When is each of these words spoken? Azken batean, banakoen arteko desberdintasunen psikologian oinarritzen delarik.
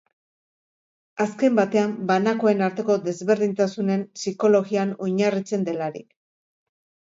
Azken 1.25 1.59
batean, 1.59 1.93
banakoen 2.13 2.65
arteko 2.69 2.97
desberdintasunen 3.09 4.07
psikologian 4.19 4.97
oinarritzen 5.11 5.71
delarik. 5.71 6.11